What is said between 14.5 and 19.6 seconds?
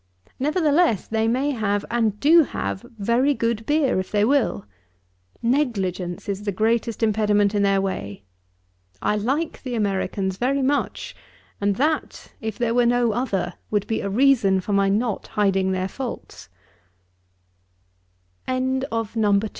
for my not hiding their faults. No. III.